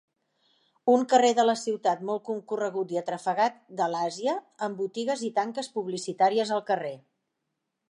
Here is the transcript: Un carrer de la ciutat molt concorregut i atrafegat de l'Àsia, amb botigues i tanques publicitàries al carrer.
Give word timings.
Un 0.93 1.03
carrer 1.11 1.29
de 1.39 1.43
la 1.49 1.53
ciutat 1.63 2.01
molt 2.07 2.23
concorregut 2.29 2.95
i 2.95 2.99
atrafegat 3.03 3.61
de 3.83 3.91
l'Àsia, 3.95 4.35
amb 4.69 4.83
botigues 4.85 5.23
i 5.31 5.31
tanques 5.39 5.73
publicitàries 5.79 6.57
al 6.59 6.67
carrer. 6.73 6.95